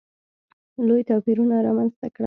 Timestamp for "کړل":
2.13-2.19